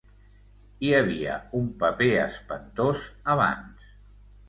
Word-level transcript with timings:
Hi 0.85 0.89
havia 1.01 1.35
un 1.61 1.69
paper 1.85 2.09
espantós 2.25 3.07
abans... 3.39 3.97